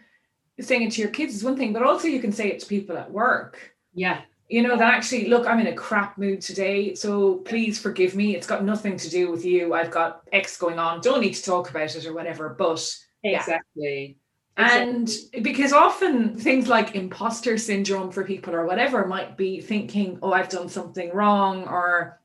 [0.59, 2.65] saying it to your kids is one thing, but also you can say it to
[2.65, 3.75] people at work.
[3.93, 4.21] Yeah.
[4.49, 8.35] You know, that actually, look, I'm in a crap mood today, so please forgive me.
[8.35, 9.73] It's got nothing to do with you.
[9.73, 11.01] I've got X going on.
[11.01, 12.83] Don't need to talk about it or whatever, but
[13.23, 14.17] exactly.
[14.59, 15.09] And
[15.41, 20.49] because often things like imposter syndrome for people or whatever might be thinking, oh, I've
[20.49, 22.19] done something wrong, or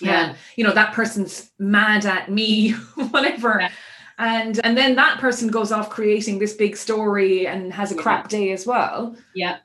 [0.00, 2.70] yeah, you know, that person's mad at me,
[3.10, 3.58] whatever.
[3.60, 3.70] Yeah.
[4.18, 8.28] And and then that person goes off creating this big story and has a crap
[8.28, 9.16] day as well.
[9.34, 9.58] Yeah.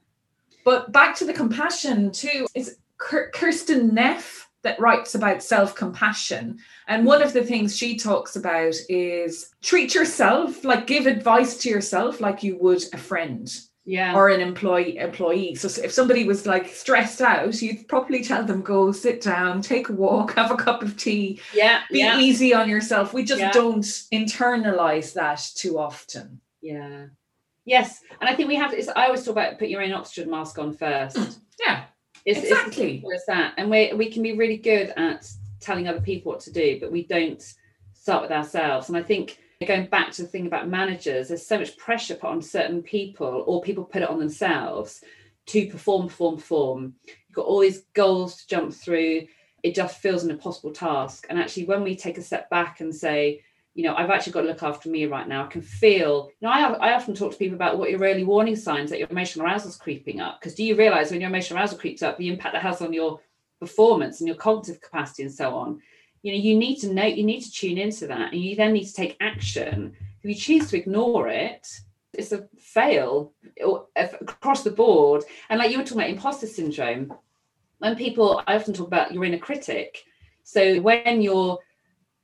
[0.64, 6.60] But back to the compassion too, is Kristin Neff that writes about self compassion.
[6.90, 11.70] And one of the things she talks about is treat yourself, like give advice to
[11.70, 13.50] yourself like you would a friend
[13.86, 14.14] yeah.
[14.14, 15.56] or an employee employee.
[15.56, 19.88] So if somebody was like stressed out you'd probably tell them go sit down take
[19.88, 21.40] a walk have a cup of tea.
[21.54, 22.20] Yeah be yeah.
[22.20, 23.14] easy on yourself.
[23.14, 23.54] We just Yeah.
[23.54, 26.42] don't internalize that too often.
[26.62, 27.06] Yeah.
[27.64, 28.02] Yes.
[28.20, 30.60] And i think we have it's, i always talk about put your own oxygen mask
[30.60, 31.40] on first.
[31.66, 31.86] Yeah
[32.26, 32.48] It's, Exactly.
[32.48, 33.54] It's, as simple as that.
[33.58, 36.92] And we we can be really good at telling other people what to do, but
[36.92, 37.42] we don't
[37.94, 38.90] start with ourselves.
[38.90, 42.30] And I think going back to the thing about managers, there's so much pressure put
[42.30, 45.04] on certain people, or people put it on themselves
[45.48, 46.94] to perform, perform, perform.
[47.08, 49.28] You've got all these goals to jump through.
[49.64, 51.26] It just feels an impossible task.
[51.30, 53.42] And actually, when we take a step back and say,
[53.78, 55.46] you know, I've actually got to look after me right now.
[55.46, 58.24] I can feel, you know, I, I often talk to people about what your early
[58.24, 60.40] warning signs that your emotional arousal is creeping up.
[60.40, 62.92] Because do you realize when your emotional arousal creeps up, the impact that has on
[62.92, 63.20] your
[63.60, 65.80] performance and your cognitive capacity and so on?
[66.24, 68.74] You know, you need to know, you need to tune into that, and you then
[68.74, 69.96] need to take action.
[70.24, 71.68] If you choose to ignore it,
[72.14, 73.32] it's a fail
[73.96, 75.24] across the board.
[75.52, 77.14] And like you were talking about imposter syndrome,
[77.78, 80.04] when people, I often talk about your inner critic.
[80.42, 81.60] So when you're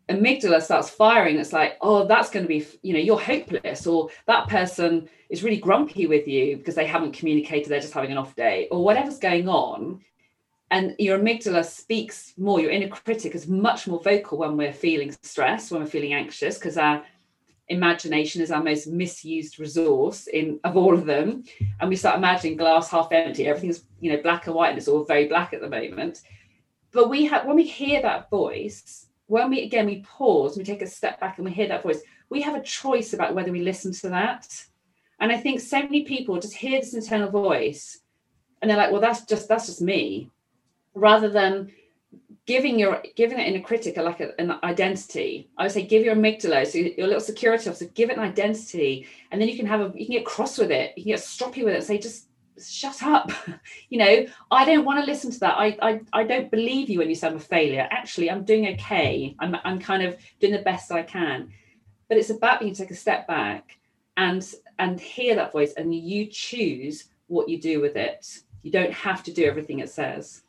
[0.09, 4.09] amygdala starts firing it's like oh that's going to be you know you're hopeless or
[4.27, 8.19] that person is really grumpy with you because they haven't communicated they're just having an
[8.19, 9.99] off day or whatever's going on.
[10.69, 15.15] And your amygdala speaks more your inner critic is much more vocal when we're feeling
[15.23, 17.03] stressed when we're feeling anxious because our
[17.69, 21.45] imagination is our most misused resource in of all of them.
[21.79, 24.87] And we start imagining glass half empty everything's you know black and white and it's
[24.87, 26.21] all very black at the moment.
[26.91, 30.81] But we have when we hear that voice when we again we pause we take
[30.81, 33.61] a step back and we hear that voice we have a choice about whether we
[33.61, 34.47] listen to that.
[35.19, 37.99] And i think so many people just hear this internal voice
[38.61, 40.29] and they're like well that's just that's just me
[40.93, 41.71] rather than
[42.45, 45.49] giving your giving it in a critic like a, an identity.
[45.57, 49.07] I would say give your amygdala so your little security officer give it an identity
[49.31, 51.19] and then you can have a you can get cross with it you can get
[51.19, 52.27] stroppy with it and say just
[52.61, 53.31] shut up
[53.89, 56.99] you know i don't want to listen to that I, I i don't believe you
[56.99, 60.53] when you say i'm a failure actually i'm doing okay i'm i'm kind of doing
[60.53, 61.49] the best i can
[62.09, 63.77] but it's about being to take a step back
[64.17, 64.47] and
[64.79, 69.23] and hear that voice and you choose what you do with it you don't have
[69.23, 70.43] to do everything it says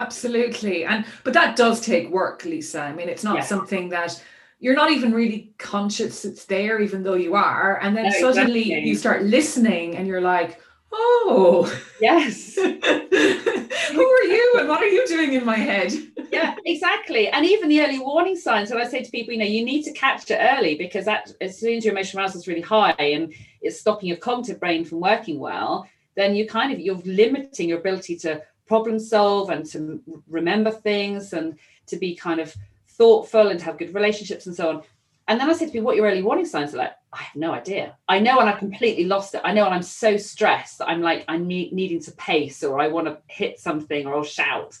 [0.00, 0.84] Absolutely.
[0.84, 2.80] And but that does take work, Lisa.
[2.80, 3.42] I mean, it's not Yeah.
[3.44, 4.22] something that
[4.58, 7.78] you're not even really conscious it's there, even though you are.
[7.82, 8.88] And then No, suddenly exactly.
[8.88, 10.58] you start listening and you're like,
[10.92, 12.54] oh, yes.
[12.56, 15.92] Who are you and what are you doing in my head?
[16.32, 17.28] yeah exactly.
[17.28, 19.82] And even the early warning signs when i say to people you know you need
[19.82, 22.92] to catch it early because that as soon as your emotional arousal is really high
[22.92, 27.68] and it's stopping your cognitive brain from working well then you kind of you're limiting
[27.68, 32.54] your ability to problem solve and to remember things and to be kind of
[32.88, 34.82] thoughtful and to have good relationships and so on.
[35.28, 37.36] And then i say to people what your early warning signs are like i have
[37.36, 37.96] no idea.
[38.08, 39.42] I know when i've completely lost it.
[39.44, 42.80] I know when i'm so stressed that i'm like i'm need, needing to pace or
[42.80, 44.78] i want to hit something or i'll shout.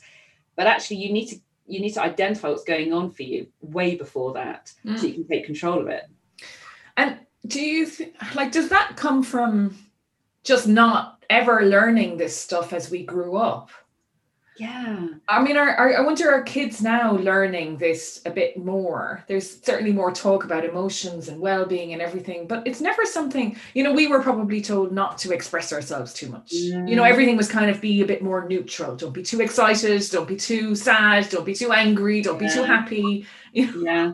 [0.56, 3.94] But actually you need to you need to identify what's going on for you way
[3.94, 5.02] before that so mm.
[5.02, 6.04] you can take control of it.
[6.96, 9.76] And do you th- like does that come from
[10.42, 13.70] just not ever learning this stuff as we grew up?
[14.60, 19.24] Yeah I mean, are, are, I wonder are kids now learning this a bit more?
[19.28, 23.56] There's certainly more talk about emotions and well-being and everything, but it's never something.
[23.74, 26.52] You know, we were probably told not to express ourselves too much.
[26.52, 27.10] You know, Mm.
[27.10, 28.96] everything was kind of be a bit more neutral.
[28.96, 30.02] Don't be too excited.
[30.10, 31.28] Don't be too sad.
[31.30, 32.20] Don't be too angry.
[32.20, 32.66] Don't be too Yeah.
[32.76, 33.26] happy.
[33.52, 34.12] yeah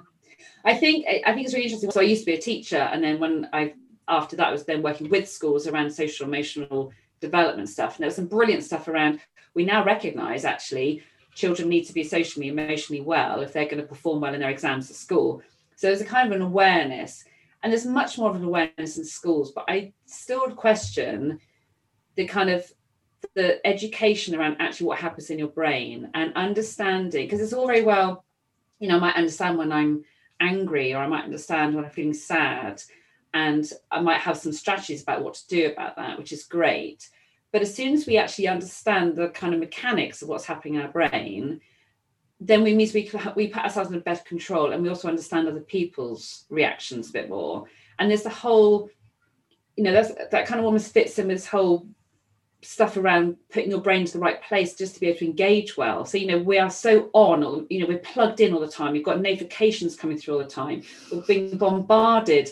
[0.65, 3.05] i think i think it's really interesting so i used to be a teacher and
[3.05, 3.73] then when i
[4.09, 6.93] after that I was then working with schools around social emotional
[7.27, 7.97] development stuff.
[7.97, 9.21] And there was some brilliant stuff around
[9.55, 11.03] we now recognize actually
[11.35, 14.51] children need to be socially emotionally well if they're going to perform well in their
[14.51, 15.43] exams at school.
[15.77, 17.25] So there's a kind of an awareness
[17.67, 21.41] and there's much more of an awareness in schools but i still would question
[22.15, 22.65] the kind of
[23.35, 27.83] the education around actually what happens in your brain and understanding because it's all very
[27.83, 28.25] well
[28.79, 30.05] you know i might understand when i'm
[30.41, 32.81] angry or i might understand when i'm feeling sad
[33.35, 37.09] and i might have some strategies about what to do about that which is great
[37.57, 40.83] but as soon as we actually understand the kind of mechanics of what's happening in
[40.83, 41.59] our brain
[42.39, 45.61] then we means we we put ourselves in better control and we also understand other
[45.61, 47.65] people's reactions a bit more.
[47.99, 48.91] And there's the whole
[49.75, 51.89] you know that's that kind of almost fits in with this whole
[52.61, 55.79] stuff around putting your brain to the right place just to be able to engage
[55.79, 56.05] well.
[56.05, 58.69] So you know we are so on or you know we're plugged in all the
[58.69, 58.95] time.
[58.95, 60.83] You've got notifications coming through all the time.
[61.11, 62.51] We're being bombarded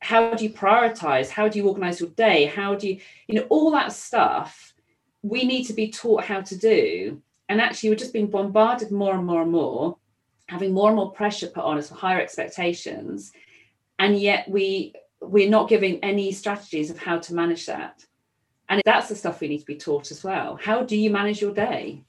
[0.00, 3.46] how do you prioritize how do you organize your day how do you you know
[3.48, 4.74] all that stuff
[5.22, 9.14] we need to be taught how to do And actually, we're just being bombarded more
[9.14, 9.96] and more and more,
[10.48, 13.32] having more and more pressure put on us for higher expectations.
[13.98, 18.04] And yet we we're not giving any strategies of how to manage that.
[18.68, 20.58] And that's the stuff we need to be taught as well.
[20.60, 22.02] How do you manage your day?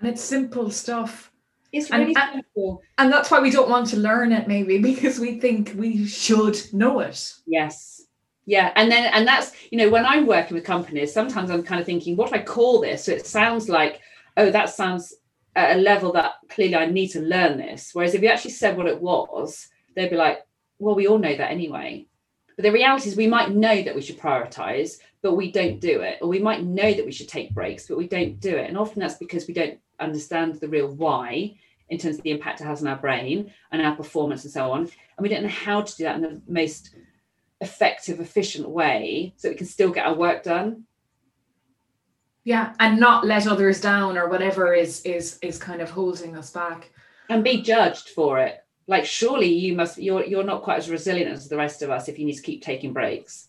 [0.00, 1.29] And it's simple stuff.
[1.72, 2.82] It's really and, simple.
[2.98, 6.58] And that's why we don't want to learn it, maybe, because we think we should
[6.72, 7.32] know it.
[7.46, 8.02] Yes.
[8.46, 8.72] Yeah.
[8.74, 11.86] And then, and that's, you know, when I'm working with companies, sometimes I'm kind of
[11.86, 13.04] thinking, what do I call this?
[13.04, 14.00] So it sounds like,
[14.36, 15.14] oh, that sounds
[15.56, 17.90] at a level that clearly I need to learn this.
[17.92, 20.40] Whereas if you actually said what it was, they'd be like,
[20.78, 22.06] well, we all know that anyway.
[22.56, 26.00] But the reality is, we might know that we should prioritize, but we don't do
[26.00, 26.18] it.
[26.20, 28.68] Or we might know that we should take breaks, but we don't do it.
[28.68, 31.54] And often that's because we don't understand the real why
[31.88, 34.70] in terms of the impact it has on our brain and our performance and so
[34.70, 34.80] on.
[34.82, 34.90] And
[35.20, 36.94] we don't know how to do that in the most
[37.60, 40.84] effective, efficient way so we can still get our work done.
[42.44, 46.50] Yeah, and not let others down or whatever is is is kind of holding us
[46.50, 46.90] back.
[47.28, 51.30] And be judged for it like surely you must you're you're not quite as resilient
[51.30, 53.48] as the rest of us if you need to keep taking breaks.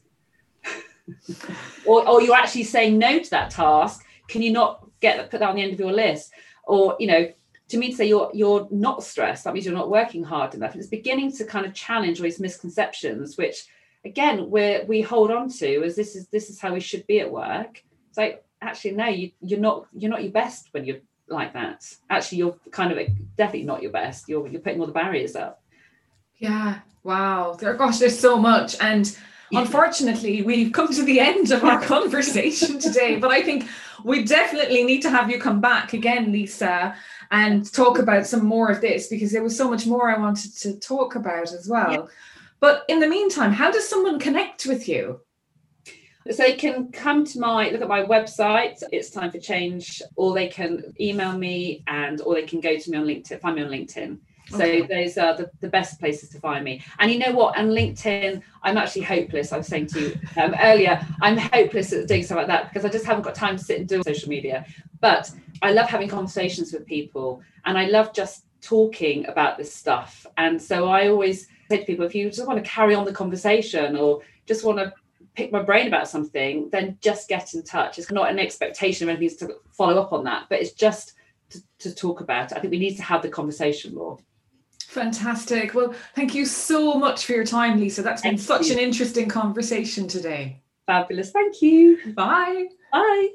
[1.85, 4.05] Or, or you're actually saying no to that task.
[4.29, 6.31] Can you not get put that on the end of your list?
[6.63, 7.33] Or you know
[7.69, 10.75] to me to say you're you're not stressed that means you're not working hard enough.
[10.75, 13.65] It's beginning to kind of challenge all these misconceptions which
[14.05, 17.19] again we we hold on to as this is this is how we should be
[17.19, 17.83] at work.
[18.09, 21.01] It's like actually no you, you're not you're not your best when you're
[21.32, 21.86] like that.
[22.09, 22.97] Actually, you're kind of
[23.36, 24.27] definitely not your best.
[24.27, 25.63] You're you're putting all the barriers up.
[26.38, 26.79] Yeah.
[27.03, 27.57] Wow.
[27.59, 29.17] There, gosh, there's so much, and
[29.51, 33.17] unfortunately, we've come to the end of our conversation today.
[33.17, 33.67] But I think
[34.03, 36.95] we definitely need to have you come back again, Lisa,
[37.32, 40.55] and talk about some more of this because there was so much more I wanted
[40.59, 41.91] to talk about as well.
[41.91, 42.05] Yeah.
[42.59, 45.21] But in the meantime, how does someone connect with you?
[46.30, 50.34] So they can come to my look at my website, it's time for change, or
[50.34, 53.63] they can email me and or they can go to me on LinkedIn, find me
[53.63, 54.19] on LinkedIn.
[54.49, 54.82] So okay.
[54.82, 56.84] those are the, the best places to find me.
[56.99, 57.57] And you know what?
[57.57, 59.53] And LinkedIn, I'm actually hopeless.
[59.53, 62.84] I was saying to you um, earlier, I'm hopeless at doing stuff like that because
[62.84, 64.65] I just haven't got time to sit and do social media.
[64.99, 70.26] But I love having conversations with people and I love just talking about this stuff.
[70.38, 73.13] And so I always say to people, if you just want to carry on the
[73.13, 74.93] conversation or just want to
[75.36, 77.97] pick my brain about something, then just get in touch.
[77.97, 81.13] It's not an expectation of anything to follow up on that, but it's just
[81.51, 82.57] to, to talk about it.
[82.57, 84.17] I think we need to have the conversation more.
[84.88, 85.73] Fantastic.
[85.73, 88.01] Well, thank you so much for your time, Lisa.
[88.01, 88.73] That's been thank such you.
[88.73, 90.61] an interesting conversation today.
[90.86, 91.32] Fabulous.
[91.32, 92.13] Thank you.
[92.13, 92.65] Bye.
[92.91, 93.29] Bye.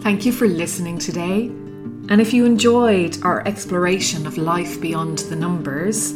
[0.00, 1.46] Thank you for listening today.
[2.08, 6.14] And if you enjoyed our exploration of life beyond the numbers,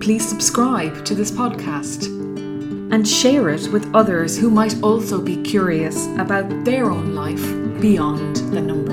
[0.00, 2.19] please subscribe to this podcast
[2.90, 7.44] and share it with others who might also be curious about their own life
[7.80, 8.90] beyond the number.